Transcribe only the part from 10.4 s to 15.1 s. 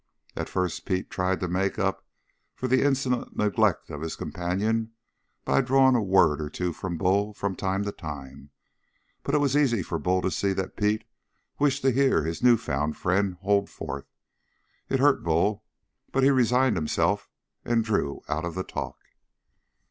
that Pete wished to hear his newfound friend hold forth. It